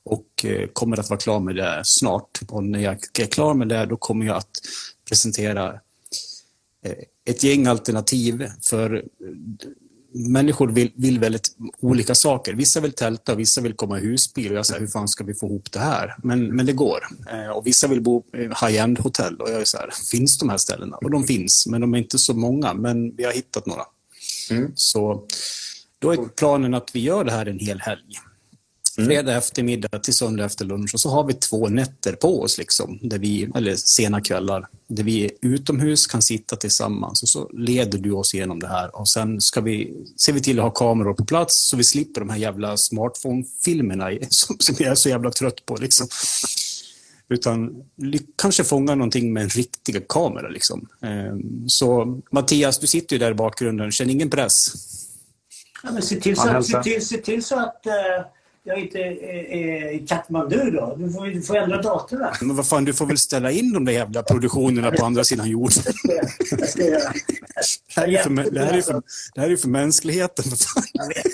[0.04, 2.40] Och eh, kommer att vara klar med det snart.
[2.48, 4.50] Och när jag är klar med det då kommer jag att
[5.08, 5.80] presentera
[7.28, 9.04] ett gäng alternativ för
[10.12, 12.54] människor vill, vill väldigt olika saker.
[12.54, 14.52] Vissa vill tälta, vissa vill komma i husbil.
[14.52, 16.14] Jag säger, hur fan ska vi få ihop det här?
[16.22, 16.98] Men, men det går.
[17.32, 19.36] Eh, och vissa vill bo i high-end hotell.
[19.36, 20.96] Och jag är så här, finns de här ställena?
[20.96, 22.74] Och de finns, men de är inte så många.
[22.74, 23.82] Men vi har hittat några.
[24.50, 24.72] Mm.
[24.74, 25.26] Så
[25.98, 28.18] då är planen att vi gör det här en hel helg.
[28.98, 29.08] Mm.
[29.08, 32.98] Fredag eftermiddag till söndag efter lunch och så har vi två nätter på oss, liksom,
[33.02, 38.12] där vi, eller sena kvällar, där vi utomhus kan sitta tillsammans och så leder du
[38.12, 41.24] oss igenom det här och sen ska vi, ser vi till att ha kameror på
[41.24, 45.66] plats så vi slipper de här jävla smartphone-filmerna som, som jag är så jävla trött
[45.66, 45.76] på.
[45.76, 46.08] Liksom.
[47.28, 47.84] Utan
[48.36, 50.48] kanske fånga någonting med en riktig kamera.
[50.48, 50.88] Liksom.
[51.02, 54.72] Ehm, så Mattias, du sitter ju där i bakgrunden, känn ingen press.
[55.82, 58.37] Ja, men se till så, se till, se till så att uh
[58.68, 60.96] jag inte är i Katmandu då.
[60.98, 62.44] Du får, du får ändra där.
[62.44, 65.50] Men vad fan, du får väl ställa in de där jävla produktionerna på andra sidan
[65.50, 65.82] jorden.
[66.50, 67.12] Jag ska göra.
[67.94, 69.02] Det här är för, det här är för,
[69.34, 70.44] det här är för mänskligheten.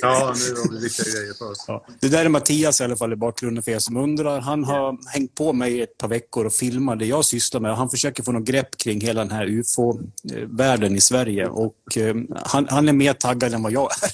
[0.02, 1.64] Ja, nu har vi viktiga grejer för oss.
[1.68, 1.86] Ja.
[2.00, 4.40] Det där är Mattias i alla fall i bakgrunden för er som undrar.
[4.40, 4.94] Han har yeah.
[5.06, 7.76] hängt på mig ett par veckor och filmat det jag sysslar med.
[7.76, 11.46] Han försöker få något grepp kring hela den här ufo-världen i Sverige.
[11.46, 14.10] Och eh, han, han är mer taggad än vad jag är.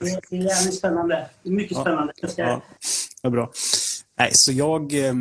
[0.00, 2.12] det är jävligt spännande mycket spännande.
[2.16, 2.62] Ja, ja,
[3.22, 3.52] ja, bra.
[4.18, 4.94] Nej, så jag...
[4.94, 5.14] Eh,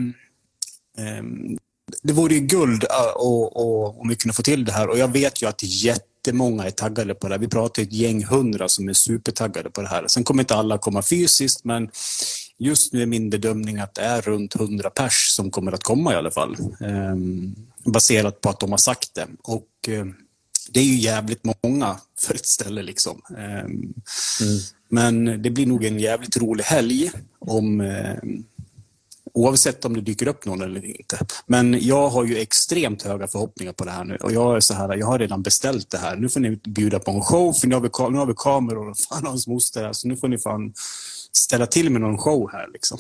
[2.04, 2.86] det vore ju guld
[3.16, 7.16] om vi kunde få till det här och jag vet ju att jättemånga är taggade
[7.16, 7.40] på det här.
[7.40, 10.08] Vi pratar ett gäng hundra som är supertaggade på det här.
[10.08, 11.90] Sen kommer inte alla komma fysiskt men
[12.58, 16.14] just nu är min bedömning att det är runt 100 pers som kommer att komma
[16.14, 16.58] i alla fall.
[16.82, 17.16] Eh,
[17.92, 19.28] baserat på att de har sagt det.
[19.44, 20.06] Och eh,
[20.70, 23.22] det är ju jävligt många för ett ställe liksom.
[23.38, 23.94] Eh, mm.
[24.90, 28.16] Men det blir nog en jävligt rolig helg om eh,
[29.34, 31.20] oavsett om det dyker upp någon eller inte.
[31.46, 34.74] Men jag har ju extremt höga förhoppningar på det här nu och jag är så
[34.74, 36.16] här, jag har redan beställt det här.
[36.16, 38.90] Nu får ni bjuda på en show för nu har vi, nu har vi kameror
[38.90, 40.74] och fan hans moster här, så nu får ni fan
[41.32, 43.00] ställa till med någon show här liksom.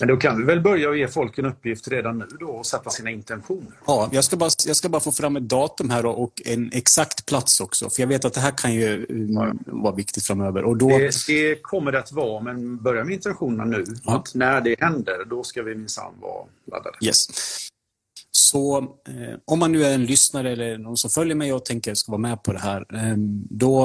[0.00, 2.66] Men då kan vi väl börja och ge folk en uppgift redan nu då och
[2.66, 3.72] sätta sina intentioner.
[3.86, 7.26] Ja, jag ska bara, jag ska bara få fram ett datum här och en exakt
[7.26, 7.90] plats också.
[7.90, 9.52] För jag vet att det här kan ju ja.
[9.66, 10.64] vara viktigt framöver.
[10.64, 10.88] Och då...
[10.88, 13.84] det, det kommer det att vara, men börja med intentionerna nu.
[14.04, 14.16] Ja.
[14.16, 16.96] Att när det händer, då ska vi minsann vara laddade.
[17.00, 17.26] Yes.
[18.30, 21.94] Så eh, om man nu är en lyssnare eller någon som följer mig och tänker
[21.94, 23.16] ska vara med på det här, eh,
[23.50, 23.84] då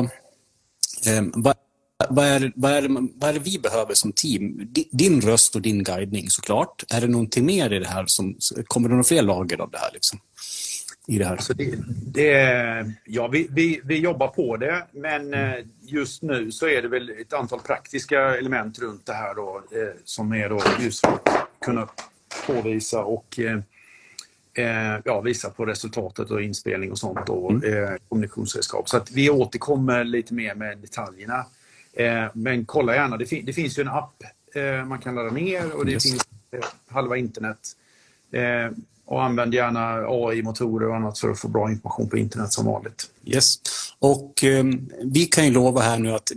[1.05, 1.21] eh,
[2.09, 2.87] vad är, vad, är,
[3.19, 4.73] vad är det vi behöver som team?
[4.91, 6.83] Din röst och din guidning såklart.
[6.89, 8.05] Är det någonting mer i det här?
[8.07, 8.37] Som,
[8.67, 9.89] kommer det några fler lager av det här?
[9.93, 10.19] Liksom,
[11.07, 11.31] i det här?
[11.31, 15.67] Alltså det, det, ja, vi, vi, vi jobbar på det, men mm.
[15.81, 19.93] just nu så är det väl ett antal praktiska element runt det här då, eh,
[20.05, 21.29] som är då just för att
[21.65, 21.87] kunna
[22.47, 23.59] påvisa och eh,
[24.65, 27.73] eh, ja, visa på resultatet och inspelning och sånt och mm.
[27.73, 28.89] eh, kommunikationsredskap.
[28.89, 31.45] Så att vi återkommer lite mer med detaljerna Eh,
[32.33, 34.23] men kolla gärna, det, fin det, finns ju en app
[34.55, 36.03] eh, man kan ladda ner och det yes.
[36.03, 37.57] finns eh, halva internet.
[39.05, 43.09] och använd gärna AI-motorer och annat för att få bra information på internet som vanligt.
[43.25, 43.55] Yes.
[43.99, 44.63] Och eh,
[45.03, 46.31] vi kan ju lova här nu att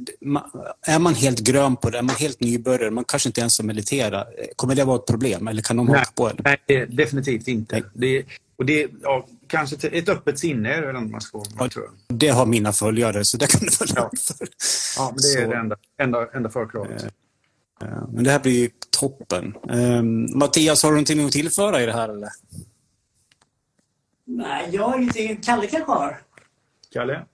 [0.87, 3.65] är man helt grön på det, är man helt nybörjare, man kanske inte ens har
[3.65, 6.29] mediterat, kommer det vara ett problem eller kan de nej, på?
[6.29, 6.59] Eller?
[6.69, 7.83] Nej, definitivt inte.
[7.95, 8.25] Det,
[8.57, 12.19] Och det, ja, kanske ett öppet sinne är det man ska ja, tror jag.
[12.19, 14.11] Det har mina följare, så det kan du väl ja.
[14.19, 14.49] för.
[14.97, 15.51] Ja, men det är så.
[15.51, 17.03] det enda, enda, enda förkravet.
[17.03, 19.55] Eh, eh, men det här blir toppen.
[19.71, 20.03] Eh,
[20.37, 22.29] Mattias, har du någonting att tillföra i det här eller?
[24.27, 25.37] Nej, jag har ingenting.
[25.37, 26.21] Kalle kanske har?
[26.93, 27.25] Kalle?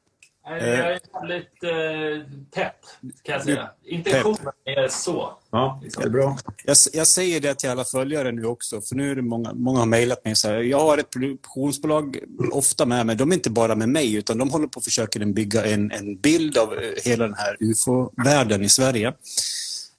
[0.45, 2.77] Jag är väldigt eh, pepp,
[3.23, 3.71] kan jag säga.
[3.85, 5.39] Intentionen är så.
[5.51, 6.39] Ja, det är bra.
[6.65, 9.79] Jag, jag, säger det till alla följare nu också, för nu är det många, många
[9.79, 10.55] har mejlat mig så här.
[10.55, 12.19] Jag har ett produktionsbolag
[12.53, 13.17] ofta med mig.
[13.17, 16.17] De är inte bara med mig, utan de håller på att försöka bygga en, en
[16.17, 19.13] bild av eh, hela den här ufo-världen i Sverige.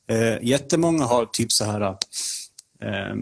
[0.07, 1.81] Eh, jättemånga har typ så här...
[1.81, 3.15] Eh,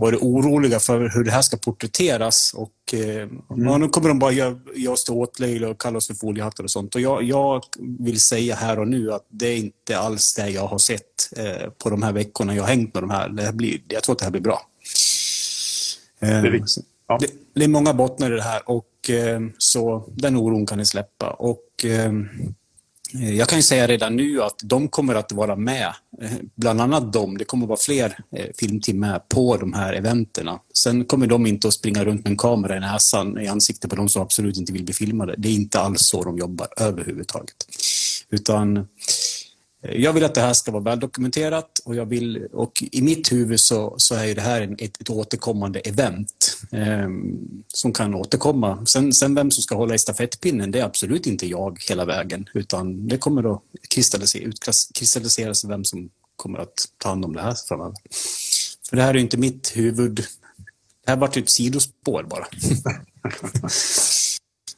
[0.00, 2.54] varit oroliga för hur det här ska porträtteras.
[2.56, 3.80] Och, eh, mm.
[3.80, 6.70] Nu kommer de bara göra, göra oss till åtlöjliga och kalla oss för foliehattar och
[6.70, 6.94] sånt.
[6.94, 7.64] Och jag, jag,
[7.98, 11.70] vill säga här och nu att det är inte alls det jag har sett eh,
[11.70, 13.28] på de här veckorna jag har hängt med de här.
[13.28, 14.62] Det här blir, jag tror att det här blir bra.
[16.20, 16.62] Eh, det, är
[17.08, 17.18] ja.
[17.20, 20.86] det, det, är många bottnar i det här och eh, så den oron kan ni
[20.86, 21.30] släppa.
[21.30, 22.12] Och, eh, Eh,
[23.14, 26.80] Eh, jag kan ju säga redan nu att de kommer att vara med, eh, bland
[26.80, 30.60] annat de, det kommer att vara fler eh, filmteam med på de här eventerna.
[30.74, 33.96] Sen kommer de inte att springa runt med en kamera i näsan i ansiktet på
[33.96, 35.34] de som absolut inte vill bli filmade.
[35.38, 37.56] Det är inte alls så de jobbar överhuvudtaget.
[38.30, 38.86] Utan
[39.82, 43.60] jag vill att det här ska vara väldokumenterat och, jag vill, och i mitt huvud
[43.60, 47.08] så, så är det här ett, ett återkommande event eh,
[47.68, 48.86] som kan återkomma.
[48.86, 52.48] Sen, sen vem som ska hålla i stafettpinnen, det är absolut inte jag hela vägen,
[52.54, 57.56] utan det kommer att kristallisera, sig vem som kommer att ta hand om det här
[57.68, 57.96] framöver.
[58.88, 60.14] För det här är inte mitt huvud.
[61.04, 62.46] Det här vart ett sidospår bara.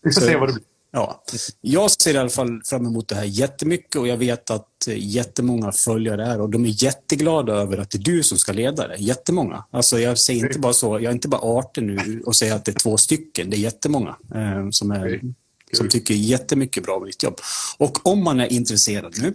[0.03, 0.72] Vi får se vad det blir.
[0.95, 1.23] Ja,
[1.61, 5.73] jag ser i alla fall fram emot det här jättemycket och jag vet att jättemånga
[5.73, 8.89] följer det här och de är jätteglada över att det är du som ska leda
[8.89, 8.97] det.
[8.97, 9.65] Jättemånga.
[9.71, 12.65] Alltså jag säger inte bara så, jag är inte bara artig nu och säger att
[12.65, 15.21] det är två stycken, det är jättemånga eh, som, är,
[15.73, 17.41] som tycker jättemycket bra om ditt jobb.
[17.79, 19.35] Och om man är intresserad nu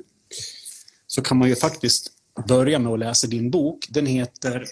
[1.08, 2.12] så kan man ju faktiskt
[2.48, 3.88] börja med att läsa din bok.
[3.90, 4.66] Den heter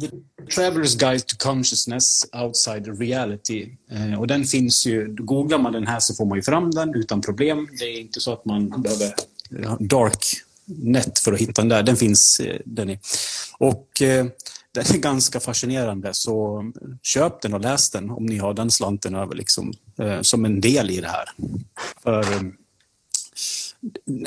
[0.00, 0.10] The
[0.54, 3.68] Traveler's Guide to Consciousness Outside Reality.
[3.90, 6.94] Eh, och den finns ju, googlar man den här så får man ju fram den
[6.94, 7.68] utan problem.
[7.78, 9.14] Det är inte så att man behöver
[9.58, 10.24] eh, dark
[10.64, 11.82] net för att hitta den där.
[11.82, 12.98] Den finns eh, den är.
[13.58, 14.26] Och eh,
[14.74, 16.64] den är ganska fascinerande, så
[17.02, 20.60] köp den och läs den om ni har den slanten över liksom, eh, som en
[20.60, 21.28] del i det här.
[22.02, 22.42] För, eh,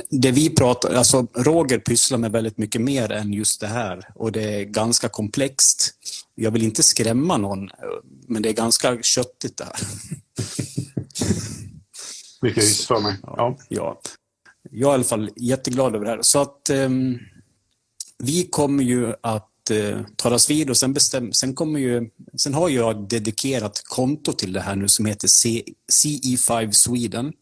[0.09, 4.31] det vi pratar, alltså Roger pysslar med väldigt mycket mer än just det här och
[4.31, 5.93] det är ganska komplext.
[6.35, 7.69] Jag vill inte skrämma någon,
[8.27, 9.75] men det är ganska köttigt det här.
[12.41, 13.15] Mycket hyss för mig.
[13.23, 13.57] Ja.
[13.69, 14.01] ja.
[14.71, 16.21] Jag är i alla fall jätteglad över det här.
[16.21, 17.19] Så att um,
[18.17, 22.69] vi kommer ju att uh, talas vid och sen, bestäm, sen, kommer ju, sen har
[22.69, 27.33] jag dedikerat konto till det här nu som heter C, CE5 Sweden.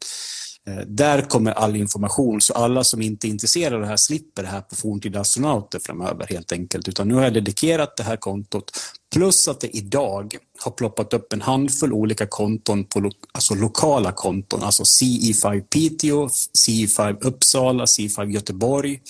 [0.68, 4.44] Eh, där kommer all information, så alla som inte är intresserade av det här slipper
[4.44, 6.88] det här på forntida astronauter framöver helt enkelt.
[6.88, 8.72] Utan nu har jag dedikerat det här kontot.
[9.14, 14.12] Plus att det idag har ploppat upp en handfull olika konton, på lo alltså lokala
[14.12, 14.64] konton.
[14.64, 16.28] Alltså CE5 Piteå,
[16.68, 19.02] CE5 Uppsala, CE5 Göteborg.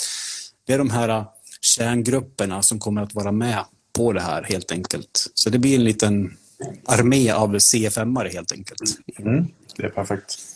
[0.67, 1.25] Det är de här eh,
[1.61, 5.31] kärngrupperna som kommer att vara med på det här helt enkelt.
[5.33, 6.37] Så det blir en liten
[6.85, 8.81] armé av CFM-are helt enkelt.
[9.19, 10.54] Mm, det är perfekt.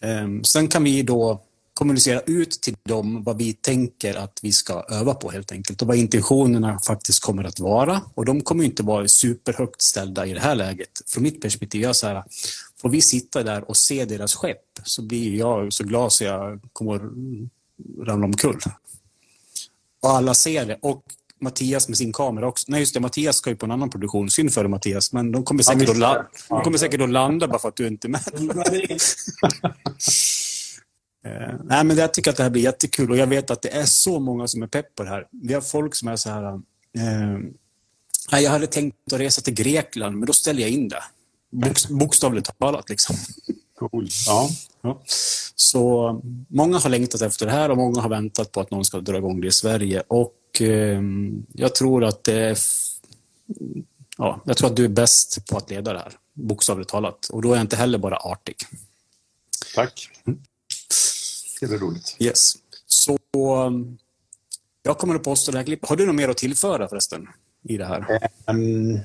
[0.00, 1.42] Ehm, sen kan vi då
[1.74, 5.88] kommunicera ut till dem vad vi tänker att vi ska öva på helt enkelt och
[5.88, 8.00] vad intentionerna faktiskt kommer att vara.
[8.14, 11.02] Och de kommer inte vara superhögt ställda i det här läget.
[11.06, 12.24] Från mitt perspektiv, jag så här,
[12.80, 16.60] får vi sitta där och se deras skepp så blir jag så glad så jag
[16.72, 16.98] kommer
[18.04, 18.60] ramla omkull.
[20.00, 20.78] Och alla ser det.
[20.82, 21.02] Och
[21.40, 22.64] Mattias med sin kamera också.
[22.68, 23.00] Nej, just det.
[23.00, 24.30] Mattias ska ju på en annan produktion.
[24.30, 27.58] Synd för Mattias, men de kommer säkert, att, la de kommer säkert att landa bara
[27.58, 28.20] för att du inte är med.
[31.26, 33.68] uh, nej, men jag tycker att det här blir jättekul och jag vet att det
[33.68, 35.26] är så många som är pepp på det här.
[35.30, 36.54] Vi har folk som är så här...
[36.54, 37.38] Uh,
[38.30, 41.02] jag hade tänkt att resa till Grekland, men då ställer jag in det.
[41.52, 42.88] Bok, bokstavligt talat.
[42.88, 43.16] Liksom.
[43.78, 44.08] Cool.
[44.26, 44.48] Ja.
[44.82, 45.02] ja.
[45.54, 46.12] Så
[46.48, 49.16] många har längtat efter det här och många har väntat på att någon ska dra
[49.18, 50.02] igång det i Sverige.
[50.08, 51.02] Och eh,
[51.52, 52.58] jag tror att det är,
[54.18, 57.26] ja, jag tror att du är bäst på att leda det här, bokstavligt talat.
[57.28, 58.56] Och då är jag inte heller bara artig.
[59.74, 60.10] Tack.
[61.60, 62.16] Det är roligt.
[62.18, 62.54] Yes.
[62.86, 63.18] Så
[64.82, 65.88] jag kommer att posta det här klippet.
[65.88, 67.28] Har du något mer att tillföra förresten
[67.62, 68.28] i det här?
[68.46, 68.98] Um,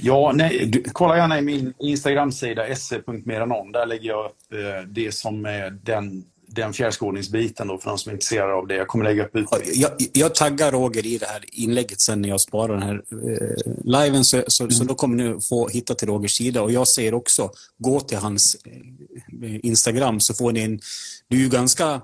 [0.00, 3.72] ja, nej, du, kolla gärna i min Instagram-sida se.meranon.
[3.72, 6.24] Där lägger jag upp eh, det som är den
[6.54, 8.74] den fjärrskådningsbiten då för de som är intresserade av det.
[8.74, 9.70] Jag kommer lägga upp utbildning.
[9.74, 13.72] Jag, jag taggar Roger i det här inlägget sen när jag sparar den här eh,
[13.84, 14.70] liven så, så, mm.
[14.70, 18.18] så, då kommer ni få hitta till Rogers sida och jag säger också gå till
[18.18, 20.80] hans eh, Instagram så får ni en...
[21.28, 22.00] Du är ju ganska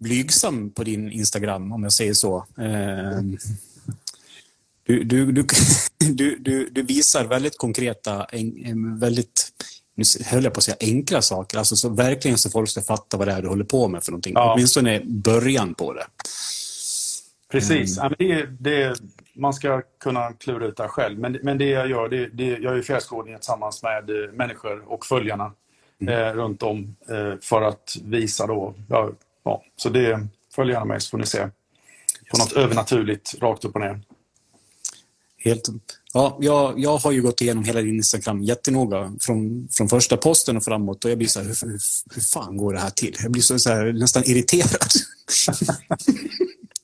[0.00, 2.46] blygsam på din Instagram om jag säger så.
[2.58, 3.20] Eh,
[4.86, 5.32] du, du,
[5.98, 9.52] du, du, du, visar väldigt konkreta, en, väldigt
[9.94, 13.16] nu höll jag på att säga enkla saker, alltså så verkligen så folk ska fatta
[13.16, 14.32] vad det är du håller på med för någonting.
[14.36, 14.52] Ja.
[14.52, 16.06] Åtminstone början på det.
[17.52, 18.12] Precis, mm.
[18.18, 19.00] det, det,
[19.34, 21.18] man ska kunna klura ut det själv.
[21.18, 25.06] Men, men det jag gör, det, det, jag gör fjärrskådning tillsammans med eh, människor och
[25.06, 25.52] följarna
[26.00, 26.14] mm.
[26.14, 28.74] eh, runt om eh, för att visa då.
[28.88, 29.10] Ja,
[29.44, 31.48] ja, så det, följ gärna med så får ni se
[32.30, 34.00] på något övernaturligt rakt upp och ner.
[35.38, 35.68] Helt,
[36.12, 40.56] ja, jag, jag har ju gått igenom hela din Instagram jättenoga från, från första posten
[40.56, 41.78] och framåt och jag blir så här, hur, hur,
[42.14, 43.16] hur fan går det här till?
[43.22, 44.88] Jag blir så, så här, nästan irriterad.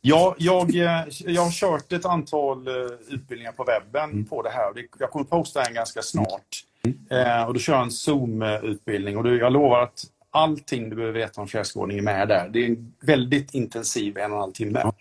[0.01, 2.74] ja, jag, eh, jag har kört ett antal eh,
[3.09, 4.24] utbildningar på webben mm.
[4.24, 4.72] på det här.
[4.99, 6.64] Jag kommer posta en ganska snart.
[6.85, 6.99] Mm.
[7.11, 11.41] Eh, och då kör jag en Zoom-utbildning och jag lovar att allting du behöver veta
[11.41, 12.49] om fjärrskådning är med där.
[12.49, 14.93] Det är en väldigt intensiv en och en halv timme.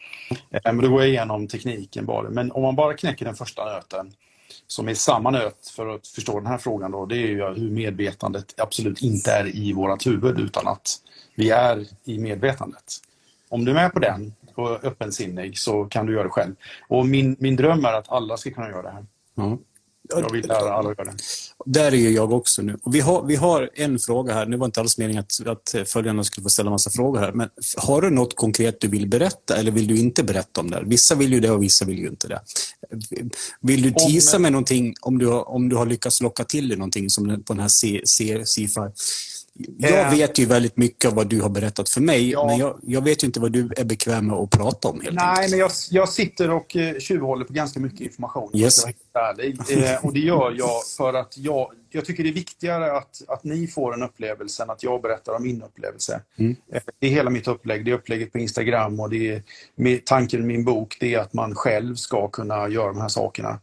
[0.52, 2.30] Eh, men då går jag igenom tekniken bara.
[2.30, 4.14] Men om man bara knäcker den första nöten,
[4.68, 7.72] som är samma nöt för att förstå den här frågan då, det är ju hur
[7.72, 10.96] medvetandet absolut inte är i vårt huvud utan att
[11.36, 12.94] vi är i medvetandet.
[13.50, 16.56] Om du är med på den och öppensinnig så kan du göra det själv.
[16.88, 19.06] Och min, min dröm är att alla ska kunna göra det här.
[19.38, 19.58] Mm.
[20.10, 21.18] Jag vill lära alla göra det.
[21.66, 22.78] Där är ju jag också nu.
[22.84, 24.46] Och vi, har, vi har en fråga här.
[24.46, 27.32] Nu var inte alls meningen att, att följarna skulle få ställa massa frågor här.
[27.32, 30.84] Men har du något konkret du vill berätta eller vill du inte berätta om det?
[30.86, 32.42] Vissa vill ju det och vissa vill ju inte det.
[33.62, 36.78] Vill du tisa med någonting om du, har, om du har lyckats locka till dig
[36.78, 38.92] någonting som på den här C-SIFA?
[39.78, 40.12] Jag eh.
[40.12, 42.48] vet ju väldigt mycket av vad du har berättat för mig, ja.
[42.48, 45.02] men jag, jag, vet ju inte vad du är bekväm med att prata om.
[45.02, 45.52] Helt Nej, enkelt.
[45.52, 48.52] men jag, jag sitter och eh, tjuvhåller på ganska mycket information.
[48.54, 48.86] Yes.
[48.86, 48.92] Eh,
[50.06, 53.68] och det gör jag för att jag, jag tycker det är viktigare att, att ni
[53.68, 56.22] får en upplevelse än att jag berättar om min upplevelse.
[56.38, 56.56] Mm.
[56.74, 57.86] Eh, det är hela mitt upplägg.
[57.86, 59.44] Det är upplägget på Instagram och det är
[59.76, 63.08] med, tanken med min bok det är att man själv ska kunna göra de här
[63.08, 63.60] sakerna.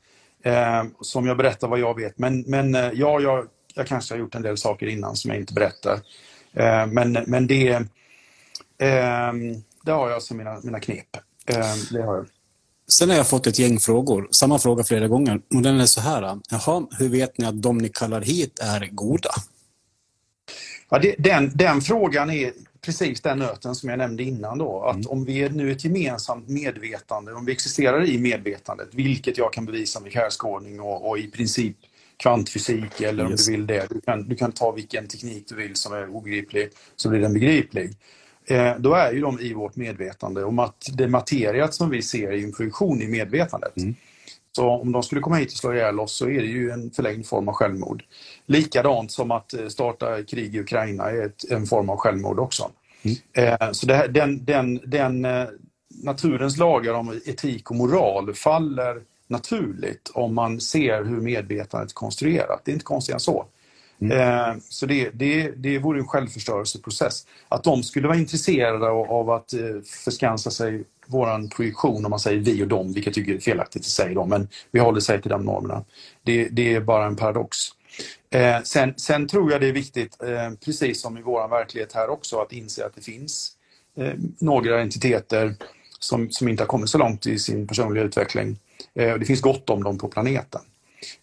[1.01, 2.19] Som jag berättar vad jag vet.
[2.19, 5.55] Men, men ja, jag jag kanske har gjort en del saker innan som jag inte
[5.55, 6.01] berättar.
[6.53, 7.69] Eh, men, men det,
[8.79, 9.33] eh,
[9.85, 11.17] det har jag som mina, mina knep.
[11.47, 12.27] Eh, det har jag.
[12.99, 14.29] Sen har jag fått ett gäng frågor.
[14.31, 15.41] Samma fråga flera gånger.
[15.55, 16.41] Och den är så här.
[16.51, 19.31] Jaha, hur vet ni att de ni kallar hit är goda?
[20.89, 24.83] Ja, det, den, den frågan är precis den nöten som jag nämnde innan då.
[24.83, 25.07] Att mm.
[25.09, 29.67] om vi är nu ett gemensamt medvetande, om vi existerar i medvetandet, vilket jag kan
[29.67, 31.77] bevisa med fjärrskådning och, och i princip
[32.17, 33.47] kvantfysik eller om yes.
[33.47, 33.87] du vill det.
[33.91, 37.35] Du kan, du kan ta vilken teknik du vill som är obegriplig så blir den
[37.35, 37.91] begriplig.
[38.47, 42.33] Eh, då är ju de i vårt medvetande om att det materiet som vi ser
[42.33, 43.77] är en funktion i medvetandet.
[43.77, 43.95] Mm.
[44.57, 46.91] Så om de skulle komma hit och slå ihjäl oss så är det ju en
[46.91, 48.05] förlängd form av självmord.
[48.47, 52.71] Likadant som att eh, starta krig i Ukraina är ett, en form av självmord också.
[53.03, 53.17] Mm.
[53.61, 55.47] Eh, så det, den, den, den eh,
[56.03, 62.61] naturens lagar om etik och moral faller naturligt om man ser hur medvetandet är konstruerat.
[62.65, 63.47] Det är inte konstigt än så.
[64.01, 64.19] Mm.
[64.19, 67.27] Eh, så det, det, det vore en självförstörelseprocess.
[67.49, 69.61] Att de skulle vara intresserade av, att eh,
[70.05, 73.83] förskansa sig vår projektion, om man säger vi och dem, vilket jag tycker är felaktigt
[73.83, 75.85] att säga då, men vi håller sig till de normerna.
[76.23, 77.57] Det, det är bara en paradox.
[78.31, 82.11] Eh, sen, sen, tror jag det är viktigt, eh, precis som i vår verklighet här
[82.11, 83.53] också, att inse att det finns
[83.97, 85.55] eh, några entiteter
[85.99, 88.59] som, som inte har kommit så långt i sin personliga utveckling
[88.95, 90.61] det finns gott om dem på planeten.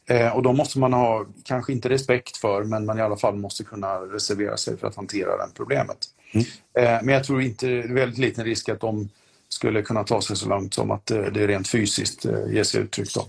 [0.05, 3.35] Eh, och de måste man ha, kanske inte respekt för, men man i alla fall
[3.35, 5.97] måste kunna reservera sig för att hantera det problemet.
[6.31, 6.45] Mm.
[6.73, 9.09] Eh, men jag tror inte, det är väldigt liten risk att de
[9.49, 13.13] skulle kunna ta sig så långt som att det rent fysiskt ger sig uttryck.
[13.13, 13.27] Då.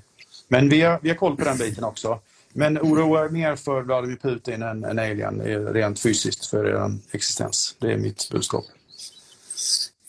[0.48, 2.18] Men vi har, vi har koll på den biten också.
[2.52, 5.40] Men oroa er mer för Vladimir Putin än, än alien
[5.72, 7.76] rent fysiskt för er existens.
[7.78, 8.64] Det är mitt budskap.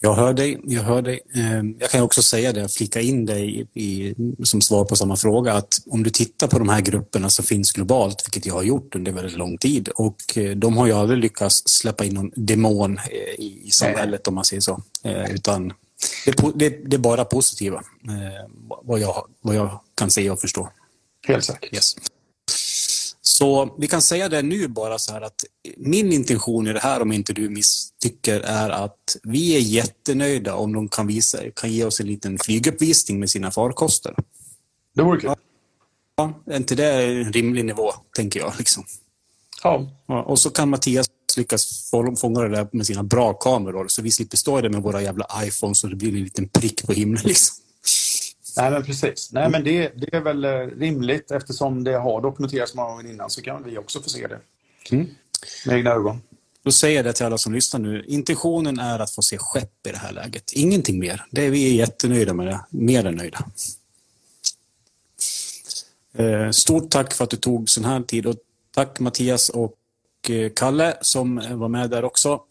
[0.06, 0.60] Jag hör dig.
[0.64, 1.20] Jag, hör dig.
[1.36, 5.54] Ehm, jag kan också säga det, flika in dig i, som svar på samma fråga,
[5.54, 8.96] att om du tittar på de här grupperna som finns globalt, vilket jag har gjort
[8.96, 12.98] under väldigt lång tid, och eh, de har ju aldrig lyckats släppa in någon demon
[12.98, 14.82] eh, i samhället, om man säger så.
[15.04, 15.74] Eh, utan
[16.56, 17.84] det, det är bara positiva,
[18.84, 20.70] vad jag, vad jag kan se och förstå.
[21.28, 21.74] Helt säkert.
[21.74, 21.96] Yes.
[23.26, 25.44] Så vi kan säga det nu bara så här att
[25.78, 30.74] min intention i det här, om inte du misstycker, är att vi är jättenöjda om
[30.74, 34.16] de kan, visa, kan ge oss en liten flyguppvisning med sina farkoster.
[34.96, 35.34] Det vore kul.
[36.16, 38.54] Ja, är inte det en rimlig nivå, tänker jag.
[38.58, 38.84] Liksom.
[39.64, 39.88] Ja.
[40.08, 41.08] Och så kan Mattias
[41.38, 41.90] lyckas
[42.22, 45.28] fånga det där med sina bra kameror så vi slipper stå där med våra jävla
[45.44, 47.24] iPhones och det blir en liten prick på himlen.
[47.28, 47.63] Liksom.
[48.58, 49.30] Nej, men precis.
[49.32, 53.30] Nej, men det, det är väl eh, rimligt eftersom det har dokumenterats många gånger innan
[53.30, 54.40] så kan vi också få se det.
[54.92, 55.08] Mm.
[55.66, 56.22] Med egna ögon.
[56.64, 58.06] Då säger jag det till alla som lyssnar nu.
[58.08, 60.52] Intentionen är att få se skepp i det här läget.
[60.54, 61.26] Ingenting mer.
[61.32, 62.60] Det är vi är jättenöjda med det.
[62.70, 63.46] Mer än nöjda.
[66.14, 68.36] Eh, stort tack för att du tog sån här tid och
[68.72, 69.78] tack Mattias och
[70.30, 72.42] eh, Kalle som var med där också.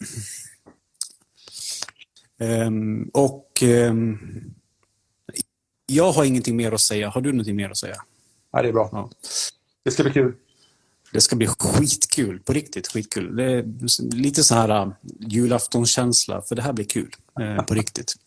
[2.39, 4.19] Ehm, och ehm,
[5.95, 7.09] jag har ingenting mer att säga.
[7.09, 7.97] Har du någonting mer att säga?
[8.53, 8.89] Ja, det är bra.
[8.93, 9.11] Ja.
[9.85, 10.35] Det ska bli kul.
[11.13, 13.37] Det ska bli skitkul, på riktigt skitkul.
[13.37, 13.65] Det är
[14.15, 18.15] lite så här äh, julaftonskänsla, för det här blir kul eh, på riktigt.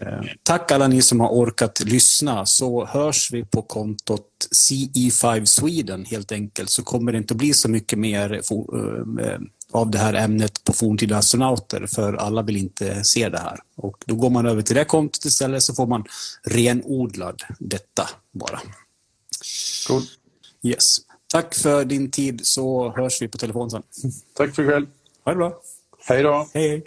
[0.00, 6.04] Eh, tack alla ni som har orkat lyssna, så hörs vi på kontot CE5 Sweden
[6.04, 9.38] helt enkelt, så kommer det inte att bli så mycket mer eh,
[9.72, 13.58] av det här ämnet på forntida astronauter, för alla vill inte se det här.
[13.76, 16.04] Och då går man över till det kontot istället, så får man
[16.42, 18.60] renodlad detta bara.
[19.88, 20.02] Cool.
[20.62, 20.84] Yes.
[21.26, 23.82] Tack för din tid så hörs vi på telefon sen.
[24.36, 24.86] Tack för ikväll.
[25.24, 25.60] Ha det bra.
[26.06, 26.48] Hej då.
[26.54, 26.82] Hej.